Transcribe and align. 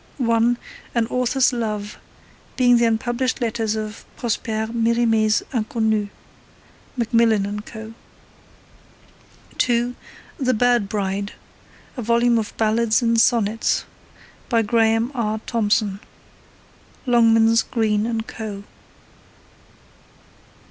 (1) 0.17 0.57
An 0.95 1.05
Author's 1.11 1.53
Love: 1.53 1.99
Being 2.57 2.77
the 2.77 2.85
Unpublished 2.85 3.39
Letters 3.39 3.75
of 3.75 4.03
Prosper 4.17 4.65
Merimee's 4.73 5.43
'Inconnue.' 5.53 6.09
(Macmillan 6.97 7.45
and 7.45 7.63
Co.) 7.67 7.93
(2) 9.59 9.93
The 10.39 10.55
Bird 10.55 10.89
Bride: 10.89 11.33
A 11.95 12.01
Volume 12.01 12.39
of 12.39 12.57
Ballads 12.57 13.03
and 13.03 13.21
Sonnets. 13.21 13.85
By 14.49 14.63
Graham 14.63 15.11
R. 15.13 15.39
Tomson. 15.45 15.99
(Longmans, 17.05 17.61
Green 17.61 18.07
and 18.07 18.25
Co.) 18.25 18.63